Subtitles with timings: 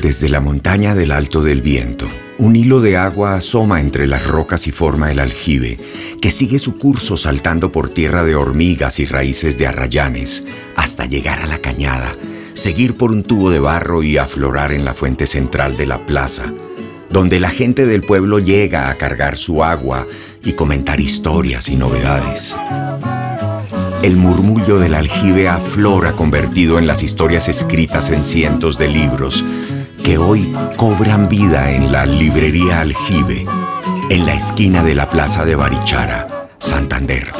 [0.00, 2.06] Desde la montaña del Alto del Viento,
[2.38, 5.76] un hilo de agua asoma entre las rocas y forma el aljibe,
[6.22, 11.40] que sigue su curso saltando por tierra de hormigas y raíces de arrayanes, hasta llegar
[11.40, 12.14] a la cañada,
[12.54, 16.44] seguir por un tubo de barro y aflorar en la fuente central de la plaza,
[17.10, 20.06] donde la gente del pueblo llega a cargar su agua
[20.44, 22.56] y comentar historias y novedades.
[24.02, 29.44] El murmullo del aljibe aflora convertido en las historias escritas en cientos de libros,
[30.08, 33.44] que hoy cobran vida en la librería Aljibe,
[34.08, 37.30] en la esquina de la Plaza de Barichara, Santander.